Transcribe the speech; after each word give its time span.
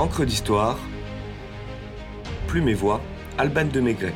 Encre 0.00 0.24
d'histoire, 0.24 0.78
Plume 2.46 2.70
et 2.70 2.74
Voix, 2.74 3.02
Alban 3.36 3.66
de 3.66 3.80
Maigret. 3.80 4.14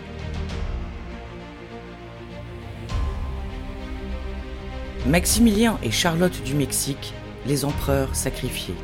Maximilien 5.06 5.78
et 5.82 5.90
Charlotte 5.90 6.42
du 6.42 6.54
Mexique, 6.54 7.12
les 7.46 7.66
empereurs 7.66 8.16
sacrifiés. 8.16 8.74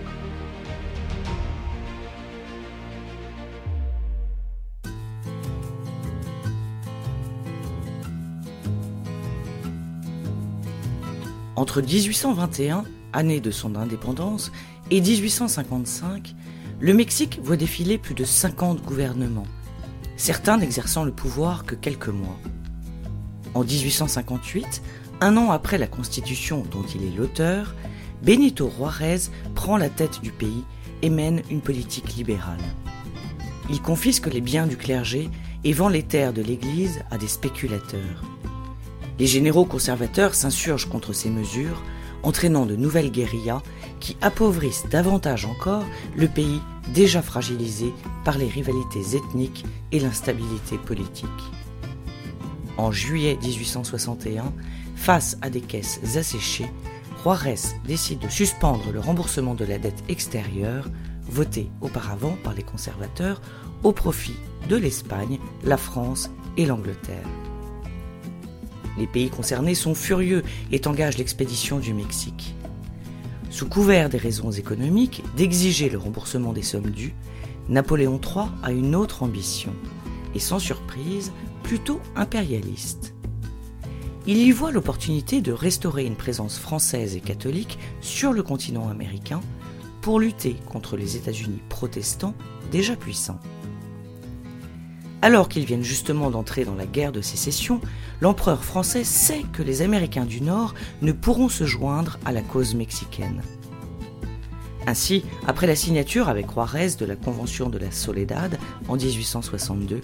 Entre 11.56 11.80
1821, 11.80 12.84
année 13.14 13.40
de 13.40 13.50
son 13.50 13.74
indépendance, 13.74 14.52
et 14.90 15.00
1855, 15.00 16.34
le 16.80 16.94
Mexique 16.94 17.38
voit 17.42 17.56
défiler 17.56 17.98
plus 17.98 18.14
de 18.14 18.24
50 18.24 18.82
gouvernements, 18.82 19.46
certains 20.16 20.56
n'exerçant 20.56 21.04
le 21.04 21.12
pouvoir 21.12 21.64
que 21.66 21.74
quelques 21.74 22.08
mois. 22.08 22.38
En 23.52 23.64
1858, 23.64 24.82
un 25.20 25.36
an 25.36 25.50
après 25.50 25.76
la 25.76 25.86
constitution 25.86 26.64
dont 26.70 26.84
il 26.94 27.04
est 27.04 27.14
l'auteur, 27.14 27.74
Benito 28.22 28.70
Juárez 28.74 29.28
prend 29.54 29.76
la 29.76 29.90
tête 29.90 30.22
du 30.22 30.30
pays 30.30 30.64
et 31.02 31.10
mène 31.10 31.42
une 31.50 31.60
politique 31.60 32.16
libérale. 32.16 32.60
Il 33.68 33.82
confisque 33.82 34.32
les 34.32 34.40
biens 34.40 34.66
du 34.66 34.78
clergé 34.78 35.28
et 35.64 35.74
vend 35.74 35.88
les 35.88 36.02
terres 36.02 36.32
de 36.32 36.42
l'Église 36.42 37.02
à 37.10 37.18
des 37.18 37.28
spéculateurs. 37.28 38.24
Les 39.18 39.26
généraux 39.26 39.66
conservateurs 39.66 40.34
s'insurgent 40.34 40.88
contre 40.88 41.12
ces 41.12 41.28
mesures, 41.28 41.82
entraînant 42.22 42.64
de 42.64 42.76
nouvelles 42.76 43.10
guérillas 43.10 43.62
qui 44.00 44.16
appauvrissent 44.20 44.86
davantage 44.90 45.44
encore 45.44 45.84
le 46.16 46.26
pays 46.26 46.60
déjà 46.92 47.22
fragilisé 47.22 47.92
par 48.24 48.38
les 48.38 48.48
rivalités 48.48 49.16
ethniques 49.16 49.64
et 49.92 50.00
l'instabilité 50.00 50.78
politique. 50.78 51.28
En 52.76 52.90
juillet 52.90 53.38
1861, 53.42 54.52
face 54.96 55.36
à 55.42 55.50
des 55.50 55.60
caisses 55.60 56.00
asséchées, 56.16 56.70
Juarez 57.22 57.60
décide 57.86 58.20
de 58.20 58.28
suspendre 58.28 58.90
le 58.92 59.00
remboursement 59.00 59.54
de 59.54 59.64
la 59.64 59.78
dette 59.78 60.02
extérieure, 60.08 60.88
votée 61.28 61.70
auparavant 61.80 62.36
par 62.42 62.54
les 62.54 62.62
conservateurs, 62.62 63.42
au 63.82 63.92
profit 63.92 64.36
de 64.68 64.76
l'Espagne, 64.76 65.38
la 65.62 65.76
France 65.76 66.30
et 66.56 66.66
l'Angleterre. 66.66 67.26
Les 68.98 69.06
pays 69.06 69.30
concernés 69.30 69.74
sont 69.74 69.94
furieux 69.94 70.42
et 70.72 70.80
engagent 70.86 71.18
l'expédition 71.18 71.78
du 71.78 71.94
Mexique. 71.94 72.54
Sous 73.50 73.68
couvert 73.68 74.08
des 74.08 74.18
raisons 74.18 74.52
économiques 74.52 75.24
d'exiger 75.36 75.90
le 75.90 75.98
remboursement 75.98 76.52
des 76.52 76.62
sommes 76.62 76.90
dues, 76.90 77.14
Napoléon 77.68 78.20
III 78.22 78.46
a 78.62 78.70
une 78.70 78.94
autre 78.94 79.24
ambition, 79.24 79.74
et 80.36 80.38
sans 80.38 80.60
surprise, 80.60 81.32
plutôt 81.64 82.00
impérialiste. 82.14 83.12
Il 84.26 84.36
y 84.36 84.52
voit 84.52 84.70
l'opportunité 84.70 85.40
de 85.40 85.50
restaurer 85.50 86.04
une 86.04 86.14
présence 86.14 86.58
française 86.58 87.16
et 87.16 87.20
catholique 87.20 87.78
sur 88.00 88.32
le 88.32 88.44
continent 88.44 88.88
américain 88.88 89.40
pour 90.00 90.20
lutter 90.20 90.56
contre 90.66 90.96
les 90.96 91.16
États-Unis 91.16 91.60
protestants 91.68 92.34
déjà 92.70 92.94
puissants. 92.94 93.40
Alors 95.22 95.48
qu'ils 95.48 95.66
viennent 95.66 95.84
justement 95.84 96.30
d'entrer 96.30 96.64
dans 96.64 96.74
la 96.74 96.86
guerre 96.86 97.12
de 97.12 97.20
sécession, 97.20 97.80
l'empereur 98.20 98.64
français 98.64 99.04
sait 99.04 99.44
que 99.52 99.62
les 99.62 99.82
Américains 99.82 100.24
du 100.24 100.40
Nord 100.40 100.74
ne 101.02 101.12
pourront 101.12 101.50
se 101.50 101.64
joindre 101.64 102.18
à 102.24 102.32
la 102.32 102.40
cause 102.40 102.74
mexicaine. 102.74 103.42
Ainsi, 104.86 105.24
après 105.46 105.66
la 105.66 105.76
signature 105.76 106.30
avec 106.30 106.50
Juarez 106.50 106.92
de 106.98 107.04
la 107.04 107.16
Convention 107.16 107.68
de 107.68 107.76
la 107.76 107.90
Soledad 107.90 108.58
en 108.88 108.96
1862, 108.96 110.00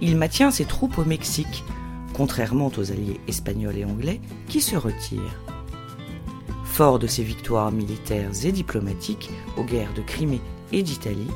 il 0.00 0.16
maintient 0.16 0.50
ses 0.50 0.64
troupes 0.64 0.98
au 0.98 1.04
Mexique, 1.04 1.62
contrairement 2.12 2.72
aux 2.76 2.90
alliés 2.90 3.20
espagnols 3.28 3.78
et 3.78 3.84
anglais 3.84 4.20
qui 4.48 4.60
se 4.60 4.74
retirent. 4.74 5.40
Fort 6.64 6.98
de 6.98 7.06
ses 7.06 7.22
victoires 7.22 7.70
militaires 7.70 8.32
et 8.44 8.52
diplomatiques 8.52 9.30
aux 9.56 9.64
guerres 9.64 9.94
de 9.94 10.02
Crimée 10.02 10.42
et 10.72 10.82
d'Italie, 10.82 11.30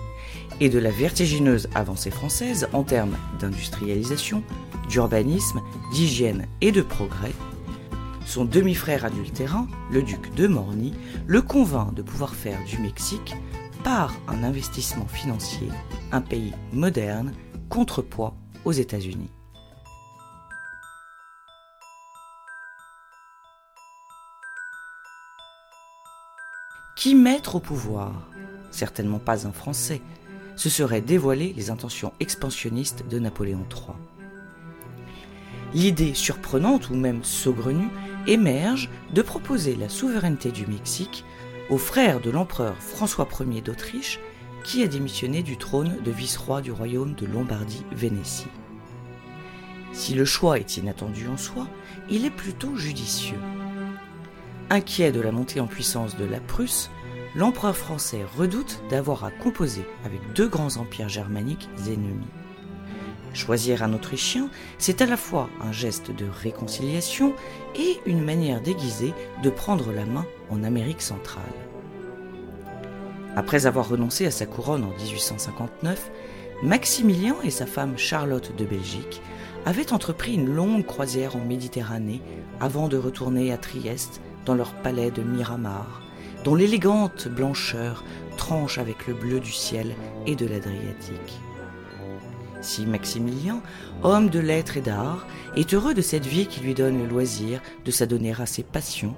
et 0.60 0.68
de 0.68 0.78
la 0.78 0.90
vertigineuse 0.90 1.68
avancée 1.74 2.10
française 2.10 2.68
en 2.72 2.84
termes 2.84 3.16
d'industrialisation, 3.40 4.42
d'urbanisme, 4.88 5.60
d'hygiène 5.92 6.46
et 6.60 6.70
de 6.70 6.82
progrès, 6.82 7.32
son 8.26 8.44
demi-frère 8.44 9.04
adultérin, 9.04 9.66
le 9.90 10.02
duc 10.02 10.32
de 10.34 10.46
Morny, 10.46 10.94
le 11.26 11.42
convainc 11.42 11.94
de 11.94 12.02
pouvoir 12.02 12.34
faire 12.34 12.62
du 12.64 12.78
Mexique, 12.78 13.34
par 13.82 14.14
un 14.28 14.44
investissement 14.44 15.06
financier, 15.06 15.68
un 16.12 16.20
pays 16.20 16.52
moderne, 16.72 17.32
contrepoids 17.68 18.36
aux 18.64 18.72
États-Unis. 18.72 19.30
Qui 26.96 27.14
mettre 27.14 27.56
au 27.56 27.60
pouvoir? 27.60 28.28
Certainement 28.70 29.18
pas 29.18 29.46
un 29.46 29.52
Français, 29.52 30.02
ce 30.60 30.68
serait 30.68 31.00
dévoiler 31.00 31.54
les 31.56 31.70
intentions 31.70 32.12
expansionnistes 32.20 33.08
de 33.08 33.18
Napoléon 33.18 33.64
III. 33.70 33.96
L'idée 35.72 36.12
surprenante 36.12 36.90
ou 36.90 36.96
même 36.96 37.24
saugrenue 37.24 37.88
émerge 38.26 38.90
de 39.14 39.22
proposer 39.22 39.74
la 39.74 39.88
souveraineté 39.88 40.50
du 40.50 40.66
Mexique 40.66 41.24
au 41.70 41.78
frère 41.78 42.20
de 42.20 42.28
l'empereur 42.28 42.76
François 42.76 43.26
Ier 43.40 43.62
d'Autriche 43.62 44.20
qui 44.62 44.82
a 44.82 44.86
démissionné 44.86 45.42
du 45.42 45.56
trône 45.56 45.96
de 46.04 46.10
vice-roi 46.10 46.60
du 46.60 46.72
royaume 46.72 47.14
de 47.14 47.24
Lombardie-Vénétie. 47.24 48.48
Si 49.92 50.12
le 50.12 50.26
choix 50.26 50.58
est 50.58 50.76
inattendu 50.76 51.26
en 51.28 51.38
soi, 51.38 51.68
il 52.10 52.26
est 52.26 52.30
plutôt 52.30 52.76
judicieux. 52.76 53.40
Inquiet 54.68 55.10
de 55.10 55.22
la 55.22 55.32
montée 55.32 55.60
en 55.60 55.66
puissance 55.66 56.18
de 56.18 56.26
la 56.26 56.38
Prusse, 56.38 56.90
l'empereur 57.36 57.76
français 57.76 58.24
redoute 58.36 58.82
d'avoir 58.90 59.24
à 59.24 59.30
composer 59.30 59.86
avec 60.04 60.20
deux 60.34 60.48
grands 60.48 60.76
empires 60.76 61.08
germaniques 61.08 61.68
ennemis. 61.86 62.26
Choisir 63.32 63.84
un 63.84 63.92
Autrichien, 63.92 64.48
c'est 64.78 65.02
à 65.02 65.06
la 65.06 65.16
fois 65.16 65.48
un 65.62 65.70
geste 65.70 66.10
de 66.10 66.26
réconciliation 66.26 67.34
et 67.76 68.00
une 68.04 68.24
manière 68.24 68.60
déguisée 68.60 69.14
de 69.42 69.50
prendre 69.50 69.92
la 69.92 70.04
main 70.04 70.26
en 70.50 70.64
Amérique 70.64 71.02
centrale. 71.02 71.44
Après 73.36 73.66
avoir 73.66 73.88
renoncé 73.88 74.26
à 74.26 74.32
sa 74.32 74.46
couronne 74.46 74.82
en 74.82 74.90
1859, 74.90 76.10
Maximilien 76.64 77.36
et 77.44 77.50
sa 77.50 77.66
femme 77.66 77.96
Charlotte 77.96 78.54
de 78.56 78.64
Belgique 78.64 79.22
avaient 79.64 79.92
entrepris 79.92 80.34
une 80.34 80.52
longue 80.52 80.84
croisière 80.84 81.36
en 81.36 81.44
Méditerranée 81.44 82.20
avant 82.58 82.88
de 82.88 82.96
retourner 82.96 83.52
à 83.52 83.56
Trieste 83.56 84.20
dans 84.44 84.54
leur 84.54 84.72
palais 84.74 85.12
de 85.12 85.22
Miramar, 85.22 86.02
dont 86.44 86.54
l'élégante 86.54 87.28
blancheur 87.28 88.04
tranche 88.36 88.78
avec 88.78 89.06
le 89.06 89.14
bleu 89.14 89.40
du 89.40 89.52
ciel 89.52 89.94
et 90.26 90.36
de 90.36 90.46
l'Adriatique. 90.46 91.40
Si 92.62 92.84
Maximilien, 92.84 93.62
homme 94.02 94.28
de 94.28 94.38
lettres 94.38 94.76
et 94.76 94.82
d'art, 94.82 95.26
est 95.56 95.72
heureux 95.72 95.94
de 95.94 96.02
cette 96.02 96.26
vie 96.26 96.46
qui 96.46 96.60
lui 96.60 96.74
donne 96.74 96.98
le 96.98 97.08
loisir 97.08 97.60
de 97.84 97.90
s'adonner 97.90 98.34
à 98.38 98.46
ses 98.46 98.62
passions, 98.62 99.14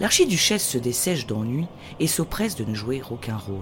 l'archiduchesse 0.00 0.66
se 0.66 0.78
dessèche 0.78 1.26
d'ennui 1.26 1.66
et 2.00 2.06
s'oppresse 2.06 2.56
de 2.56 2.64
ne 2.64 2.74
jouer 2.74 3.02
aucun 3.10 3.36
rôle. 3.36 3.60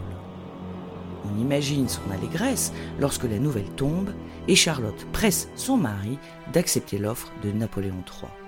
On 1.25 1.41
imagine 1.41 1.89
son 1.89 2.11
allégresse 2.11 2.73
lorsque 2.99 3.25
la 3.25 3.39
nouvelle 3.39 3.71
tombe 3.77 4.11
et 4.49 4.57
Charlotte 4.57 5.07
presse 5.13 5.49
son 5.55 5.77
mari 5.77 6.19
d'accepter 6.53 6.99
l'offre 6.99 7.33
de 7.45 7.53
Napoléon 7.53 8.03
III. 8.07 8.40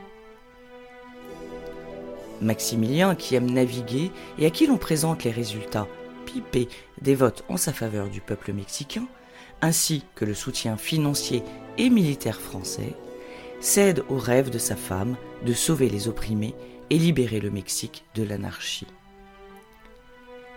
Maximilien, 2.42 3.14
qui 3.14 3.34
aime 3.34 3.50
naviguer 3.50 4.10
et 4.38 4.46
à 4.46 4.50
qui 4.50 4.66
l'on 4.66 4.78
présente 4.78 5.24
les 5.24 5.30
résultats 5.30 5.88
pipés 6.26 6.68
des 7.00 7.14
votes 7.14 7.44
en 7.48 7.56
sa 7.56 7.72
faveur 7.72 8.08
du 8.08 8.20
peuple 8.20 8.52
mexicain, 8.52 9.06
ainsi 9.60 10.04
que 10.14 10.24
le 10.24 10.34
soutien 10.34 10.76
financier 10.76 11.42
et 11.78 11.88
militaire 11.88 12.40
français, 12.40 12.94
cède 13.60 14.02
au 14.08 14.18
rêve 14.18 14.50
de 14.50 14.58
sa 14.58 14.76
femme 14.76 15.16
de 15.46 15.52
sauver 15.52 15.88
les 15.88 16.08
opprimés 16.08 16.54
et 16.90 16.98
libérer 16.98 17.40
le 17.40 17.50
Mexique 17.50 18.04
de 18.14 18.22
l'anarchie. 18.22 18.88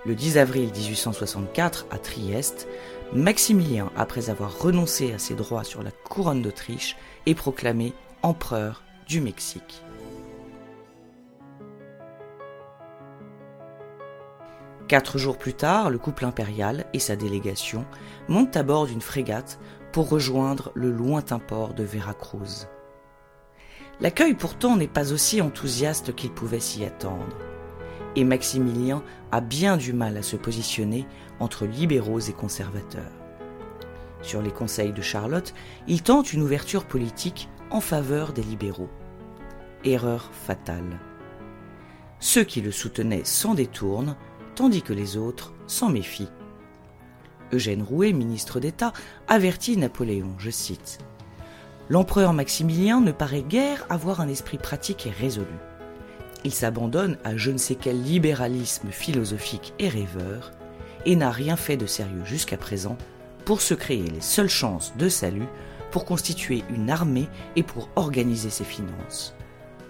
Le 0.05 0.15
10 0.15 0.37
avril 0.37 0.69
1864, 0.71 1.87
à 1.91 1.97
Trieste, 1.97 2.67
Maximilien, 3.13 3.91
après 3.95 4.29
avoir 4.29 4.59
renoncé 4.59 5.13
à 5.13 5.19
ses 5.19 5.33
droits 5.33 5.63
sur 5.63 5.81
la 5.81 5.91
couronne 5.91 6.41
d'Autriche, 6.41 6.95
est 7.25 7.35
proclamé 7.35 7.93
empereur 8.21 8.83
du 9.07 9.21
Mexique. 9.21 9.81
Quatre 14.87 15.17
jours 15.17 15.39
plus 15.39 15.55
tard, 15.55 15.89
le 15.89 15.97
couple 15.97 16.25
impérial 16.25 16.85
et 16.93 16.99
sa 16.99 17.15
délégation 17.15 17.85
montent 18.27 18.55
à 18.55 18.61
bord 18.61 18.85
d'une 18.85 19.01
frégate 19.01 19.59
pour 19.91 20.09
rejoindre 20.09 20.71
le 20.75 20.91
lointain 20.91 21.39
port 21.39 21.73
de 21.73 21.83
Veracruz. 21.83 22.67
L'accueil 23.99 24.35
pourtant 24.35 24.75
n'est 24.75 24.87
pas 24.87 25.11
aussi 25.11 25.41
enthousiaste 25.41 26.13
qu'il 26.13 26.31
pouvait 26.31 26.59
s'y 26.59 26.85
attendre. 26.85 27.35
et 28.17 28.23
Maximilien 28.23 29.03
a 29.31 29.41
bien 29.41 29.75
du 29.75 29.91
mal 29.91 30.17
à 30.17 30.21
se 30.21 30.35
positionner 30.35 31.05
entre 31.39 31.65
libéraux 31.65 32.19
et 32.19 32.33
conservateurs. 32.33 33.11
Sur 34.21 34.41
les 34.41 34.51
conseils 34.51 34.93
de 34.93 35.01
Charlotte, 35.01 35.53
il 35.87 36.01
tente 36.01 36.31
une 36.31 36.41
ouverture 36.41 36.85
politique 36.85 37.49
en 37.71 37.81
faveur 37.81 38.33
des 38.33 38.43
libéraux. 38.43 38.89
Erreur 39.83 40.29
fatale. 40.31 40.99
Ceux 42.19 42.43
qui 42.43 42.61
le 42.61 42.71
soutenaient 42.71 43.25
s'en 43.25 43.53
détournent, 43.53 44.15
tandis 44.55 44.81
que 44.81 44.93
les 44.93 45.17
autres 45.17 45.53
s'en 45.67 45.89
méfient. 45.89 46.31
Eugène 47.53 47.83
Rouet, 47.83 48.13
ministre 48.13 48.59
d'État, 48.59 48.93
avertit 49.27 49.77
Napoléon, 49.77 50.33
je 50.39 50.49
cite, 50.49 50.99
L'empereur 51.89 52.33
Maximilien 52.33 52.99
ne 52.99 53.11
paraît 53.11 53.43
guère 53.43 53.85
avoir 53.89 54.19
un 54.19 54.27
esprit 54.27 54.57
pratique 54.57 55.05
et 55.05 55.11
résolu. 55.11 55.45
Il 56.43 56.51
s'abandonne 56.53 57.17
à 57.23 57.37
je 57.37 57.51
ne 57.51 57.57
sais 57.57 57.75
quel 57.75 58.01
libéralisme 58.01 58.89
philosophique 58.89 59.73
et 59.77 59.89
rêveur, 59.89 60.51
et 61.05 61.15
n'a 61.15 61.29
rien 61.29 61.55
fait 61.55 61.77
de 61.77 61.85
sérieux 61.85 62.25
jusqu'à 62.25 62.57
présent 62.57 62.97
pour 63.45 63.61
se 63.61 63.75
créer 63.75 64.07
les 64.09 64.21
seules 64.21 64.49
chances 64.49 64.93
de 64.97 65.07
salut, 65.07 65.47
pour 65.91 66.05
constituer 66.05 66.63
une 66.75 66.89
armée 66.89 67.27
et 67.55 67.61
pour 67.63 67.89
organiser 67.95 68.49
ses 68.49 68.63
finances. 68.63 69.35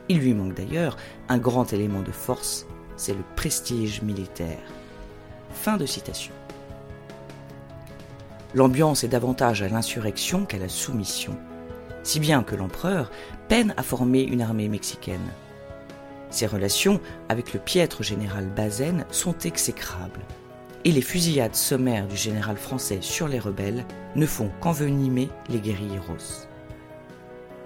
Il 0.10 0.20
lui 0.20 0.34
manque 0.34 0.54
d'ailleurs 0.54 0.98
un 1.30 1.38
grand 1.38 1.72
élément 1.72 2.02
de 2.02 2.12
force, 2.12 2.68
c'est 2.98 3.14
le 3.14 3.24
prestige 3.36 4.02
militaire. 4.02 4.60
Fin 5.52 5.78
de 5.78 5.86
citation. 5.86 6.34
L'ambiance 8.54 9.04
est 9.04 9.10
davantage 9.10 9.62
à 9.62 9.70
l'insurrection 9.70 10.46
qu'à 10.46 10.58
la 10.58 10.70
soumission, 10.70 11.38
si 12.04 12.20
bien 12.20 12.44
que 12.44 12.56
l'empereur 12.56 13.12
peine 13.50 13.74
à 13.78 13.84
former 13.84 14.22
une 14.22 14.42
armée 14.42 14.70
mexicaine. 14.70 15.32
Ses 16.30 16.48
relations 16.48 17.02
avec 17.30 17.54
le 17.54 17.60
piètre 17.60 18.04
général 18.04 18.48
Bazaine 18.48 19.06
sont 19.12 19.38
exécrables, 19.40 20.22
et 20.86 20.92
les 20.92 21.02
fusillades 21.02 21.56
sommaires 21.56 22.08
du 22.08 22.16
général 22.16 22.58
français 22.58 23.00
sur 23.02 23.28
les 23.28 23.40
rebelles 23.40 23.86
ne 24.16 24.26
font 24.26 24.52
qu'envenimer 24.62 25.30
les 25.50 25.60
guérilleros. 25.60 26.48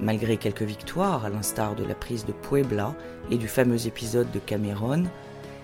Malgré 0.02 0.38
quelques 0.38 0.62
victoires, 0.62 1.26
à 1.26 1.30
l'instar 1.30 1.76
de 1.76 1.84
la 1.84 1.94
prise 1.94 2.26
de 2.26 2.32
Puebla 2.32 2.96
et 3.32 3.38
du 3.38 3.50
fameux 3.50 3.86
épisode 3.86 4.32
de 4.32 4.40
Cameron, 4.40 5.04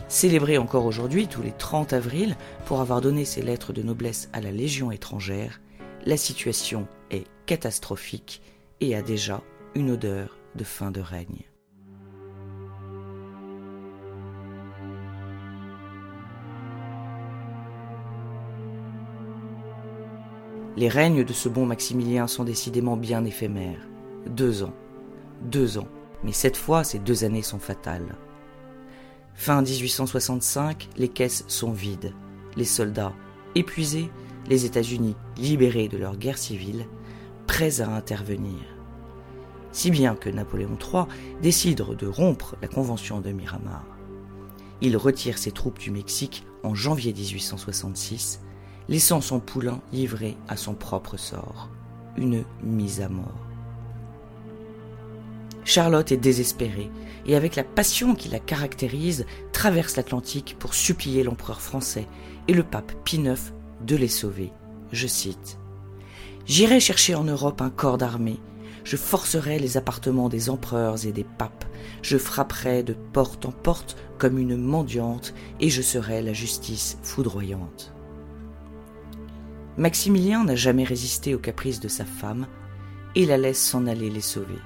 célébré 0.09 0.57
encore 0.57 0.85
aujourd'hui 0.85 1.27
tous 1.27 1.41
les 1.41 1.53
30 1.53 1.93
avril 1.93 2.35
pour 2.65 2.81
avoir 2.81 2.99
donné 2.99 3.23
ses 3.23 3.41
lettres 3.41 3.71
de 3.71 3.81
noblesse 3.81 4.29
à 4.33 4.41
la 4.41 4.51
Légion 4.51 4.91
étrangère, 4.91 5.61
la 6.05 6.17
situation 6.17 6.87
est 7.11 7.25
catastrophique 7.45 8.41
et 8.81 8.93
a 8.93 9.01
déjà 9.01 9.41
une 9.73 9.91
odeur 9.91 10.37
de 10.55 10.63
fin 10.65 10.91
de 10.91 10.99
règne. 10.99 11.45
Les 20.77 20.89
règnes 20.89 21.23
de 21.23 21.31
ce 21.31 21.47
bon 21.47 21.65
Maximilien 21.65 22.27
sont 22.27 22.43
décidément 22.43 22.97
bien 22.97 23.23
éphémères. 23.23 23.87
Deux 24.27 24.63
ans. 24.63 24.73
Deux 25.41 25.77
ans. 25.77 25.87
Mais 26.23 26.31
cette 26.31 26.57
fois, 26.57 26.83
ces 26.83 26.99
deux 26.99 27.23
années 27.23 27.41
sont 27.41 27.59
fatales. 27.59 28.15
Fin 29.35 29.61
1865, 29.61 30.89
les 30.97 31.09
caisses 31.09 31.43
sont 31.47 31.71
vides. 31.71 32.13
Les 32.55 32.65
soldats 32.65 33.13
épuisés, 33.53 34.09
les 34.47 34.65
États-Unis 34.65 35.15
libérés 35.37 35.87
de 35.87 35.97
leur 35.97 36.17
guerre 36.17 36.37
civile, 36.37 36.85
prêts 37.47 37.81
à 37.81 37.89
intervenir. 37.89 38.59
Si 39.71 39.91
bien 39.91 40.15
que 40.15 40.29
Napoléon 40.29 40.77
III 40.79 41.03
décide 41.41 41.83
de 41.83 42.07
rompre 42.07 42.55
la 42.61 42.67
convention 42.67 43.19
de 43.19 43.31
Miramar. 43.31 43.85
Il 44.81 44.95
retire 44.97 45.37
ses 45.37 45.51
troupes 45.51 45.79
du 45.79 45.91
Mexique 45.91 46.45
en 46.63 46.73
janvier 46.73 47.13
1866 47.13 48.41
laissant 48.87 49.21
son 49.21 49.39
poulain 49.39 49.81
livré 49.91 50.37
à 50.47 50.55
son 50.55 50.73
propre 50.73 51.17
sort, 51.17 51.69
une 52.17 52.45
mise 52.63 53.01
à 53.01 53.09
mort. 53.09 53.44
Charlotte 55.65 56.11
est 56.11 56.17
désespérée 56.17 56.91
et 57.25 57.35
avec 57.35 57.55
la 57.55 57.63
passion 57.63 58.13
qui 58.13 58.29
la 58.29 58.39
caractérise, 58.39 59.25
traverse 59.51 59.97
l'Atlantique 59.97 60.55
pour 60.59 60.75
supplier 60.75 61.23
l'empereur 61.23 61.59
français 61.59 62.07
et 62.47 62.53
le 62.53 62.63
pape 62.63 62.93
Pie 63.03 63.17
IX 63.17 63.53
de 63.81 63.95
les 63.95 64.07
sauver. 64.07 64.51
Je 64.91 65.07
cite 65.07 65.57
J'irai 66.45 66.79
chercher 66.79 67.15
en 67.15 67.23
Europe 67.23 67.61
un 67.61 67.71
corps 67.71 67.97
d'armée, 67.97 68.39
je 68.83 68.95
forcerai 68.95 69.57
les 69.57 69.77
appartements 69.77 70.29
des 70.29 70.51
empereurs 70.51 71.07
et 71.07 71.11
des 71.11 71.23
papes, 71.23 71.65
je 72.03 72.19
frapperai 72.19 72.83
de 72.83 72.93
porte 72.93 73.47
en 73.47 73.51
porte 73.51 73.97
comme 74.19 74.37
une 74.37 74.55
mendiante, 74.55 75.33
et 75.59 75.69
je 75.69 75.81
serai 75.81 76.21
la 76.21 76.33
justice 76.33 76.99
foudroyante. 77.01 77.91
Maximilien 79.77 80.43
n'a 80.43 80.55
jamais 80.55 80.83
résisté 80.83 81.33
aux 81.33 81.39
caprices 81.39 81.79
de 81.79 81.87
sa 81.87 82.05
femme 82.05 82.45
et 83.15 83.25
la 83.25 83.37
laisse 83.37 83.61
s'en 83.61 83.87
aller 83.87 84.11
les 84.11 84.21
sauver. 84.21 84.59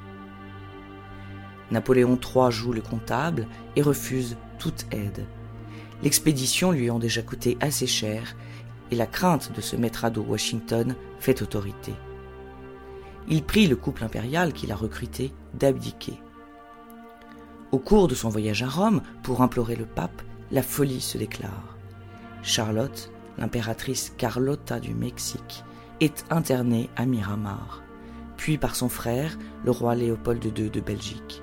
Napoléon 1.71 2.17
III 2.17 2.51
joue 2.51 2.73
le 2.73 2.81
comptable 2.81 3.47
et 3.75 3.81
refuse 3.81 4.37
toute 4.57 4.85
aide. 4.91 5.25
L'expédition 6.03 6.71
lui 6.71 6.85
ayant 6.85 6.99
déjà 6.99 7.21
coûté 7.21 7.57
assez 7.61 7.87
cher 7.87 8.35
et 8.91 8.95
la 8.95 9.05
crainte 9.05 9.51
de 9.55 9.61
se 9.61 9.75
mettre 9.75 10.05
à 10.05 10.09
dos 10.09 10.25
Washington 10.27 10.95
fait 11.19 11.41
autorité. 11.41 11.93
Il 13.27 13.43
prie 13.43 13.67
le 13.67 13.75
couple 13.75 14.03
impérial 14.03 14.53
qu'il 14.53 14.71
a 14.71 14.75
recruté 14.75 15.31
d'abdiquer. 15.53 16.19
Au 17.71 17.77
cours 17.77 18.07
de 18.07 18.15
son 18.15 18.29
voyage 18.29 18.63
à 18.63 18.67
Rome 18.67 19.01
pour 19.21 19.41
implorer 19.41 19.75
le 19.75 19.85
pape, 19.85 20.23
la 20.51 20.63
folie 20.63 21.01
se 21.01 21.19
déclare. 21.19 21.77
Charlotte 22.41 23.11
l'impératrice 23.39 24.13
Carlotta 24.17 24.79
du 24.79 24.93
Mexique, 24.93 25.63
est 25.99 26.25
internée 26.29 26.89
à 26.95 27.05
Miramar, 27.05 27.81
puis 28.37 28.57
par 28.57 28.75
son 28.75 28.89
frère, 28.89 29.37
le 29.65 29.71
roi 29.71 29.95
Léopold 29.95 30.43
II 30.45 30.69
de 30.69 30.79
Belgique. 30.79 31.41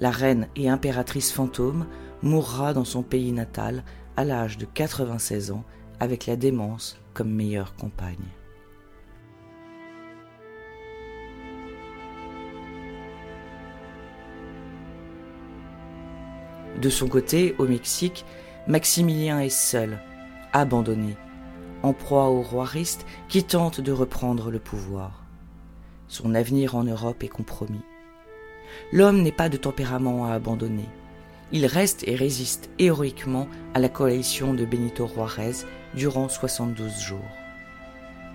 La 0.00 0.10
reine 0.10 0.48
et 0.56 0.70
impératrice 0.70 1.30
fantôme 1.30 1.86
mourra 2.22 2.72
dans 2.72 2.86
son 2.86 3.02
pays 3.02 3.32
natal 3.32 3.84
à 4.16 4.24
l'âge 4.24 4.56
de 4.56 4.64
96 4.64 5.50
ans 5.50 5.62
avec 6.00 6.24
la 6.24 6.36
démence 6.36 6.98
comme 7.12 7.30
meilleure 7.30 7.76
compagne. 7.76 8.16
De 16.80 16.88
son 16.88 17.06
côté, 17.06 17.54
au 17.58 17.66
Mexique, 17.66 18.24
Maximilien 18.66 19.40
est 19.40 19.50
seul 19.50 19.98
abandonné, 20.54 21.14
en 21.82 21.92
proie 21.92 22.30
aux 22.30 22.40
roiristes 22.40 23.04
qui 23.28 23.44
tentent 23.44 23.82
de 23.82 23.92
reprendre 23.92 24.50
le 24.50 24.60
pouvoir. 24.60 25.26
Son 26.08 26.34
avenir 26.34 26.74
en 26.74 26.84
Europe 26.84 27.22
est 27.22 27.28
compromis. 27.28 27.82
L'homme 28.92 29.22
n'est 29.22 29.32
pas 29.32 29.48
de 29.48 29.56
tempérament 29.56 30.26
à 30.26 30.34
abandonner. 30.34 30.88
Il 31.52 31.66
reste 31.66 32.06
et 32.06 32.14
résiste 32.14 32.70
héroïquement 32.78 33.48
à 33.74 33.80
la 33.80 33.88
coalition 33.88 34.54
de 34.54 34.64
Benito 34.64 35.08
Juarez 35.08 35.64
durant 35.94 36.28
72 36.28 37.00
jours. 37.00 37.18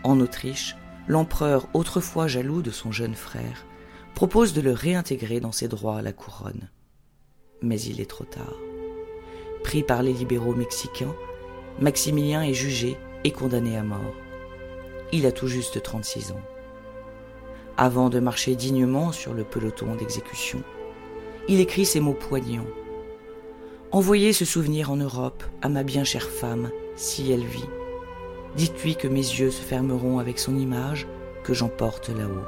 En 0.04 0.20
Autriche, 0.20 0.75
l'empereur, 1.08 1.68
autrefois 1.74 2.27
jaloux 2.27 2.62
de 2.62 2.72
son 2.72 2.92
jeune 2.92 3.15
frère, 3.15 3.65
propose 4.13 4.54
de 4.54 4.62
le 4.62 4.72
réintégrer 4.72 5.39
dans 5.39 5.51
ses 5.51 5.68
droits 5.68 5.98
à 5.98 6.01
la 6.01 6.13
couronne. 6.13 6.70
Mais 7.62 7.80
il 7.82 8.01
est 8.01 8.10
trop 8.10 8.25
tard. 8.25 8.56
Pris 9.63 9.84
par 9.84 10.04
les 10.04 10.13
libéraux 10.13 10.54
mexicains, 10.54 11.15
Maximilien 11.80 12.44
est 12.44 12.54
jugé 12.54 12.98
et 13.24 13.32
condamné 13.32 13.77
à 13.77 13.84
mort. 13.84 14.13
Il 15.12 15.25
a 15.25 15.32
tout 15.32 15.48
juste 15.48 15.82
36 15.82 16.32
ans. 16.32 16.42
Avant 17.77 18.10
de 18.10 18.22
marcher 18.22 18.55
dignement 18.55 19.12
sur 19.12 19.34
le 19.34 19.44
peloton 19.44 19.96
d'exécution, 19.96 20.63
il 21.50 21.60
écrit 21.60 21.86
ces 21.86 22.00
mots 22.00 22.13
poignants. 22.13 22.67
Envoyez 23.91 24.32
ce 24.32 24.46
souvenir 24.46 24.91
en 24.91 24.96
Europe 24.96 25.44
à 25.62 25.67
ma 25.67 25.84
bien 25.84 26.05
chère 26.05 26.29
femme, 26.29 26.70
si 26.96 27.32
elle 27.34 27.44
vit. 27.44 27.70
Dites-lui 28.55 28.96
que 28.96 29.10
mes 29.10 29.17
yeux 29.17 29.51
se 29.51 29.62
fermeront 29.62 30.20
avec 30.20 30.39
son 30.39 30.58
image, 30.58 31.05
que 31.44 31.53
j'emporte 31.53 32.08
là-haut. 32.10 32.48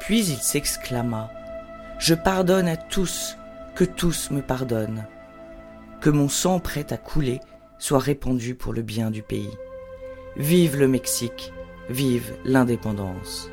Puis 0.00 0.24
il 0.24 0.38
s'exclama. 0.38 1.30
Je 1.98 2.14
pardonne 2.14 2.68
à 2.68 2.78
tous, 2.78 3.36
que 3.74 3.84
tous 3.84 4.30
me 4.30 4.40
pardonnent. 4.40 5.06
Que 6.00 6.08
mon 6.08 6.30
sang 6.30 6.58
prêt 6.58 6.86
à 6.90 6.96
couler 6.96 7.40
soit 7.78 7.98
répandu 7.98 8.54
pour 8.54 8.72
le 8.72 8.80
bien 8.80 9.10
du 9.10 9.22
pays. 9.22 9.54
Vive 10.36 10.78
le 10.78 10.88
Mexique, 10.88 11.52
vive 11.90 12.34
l'indépendance. 12.44 13.50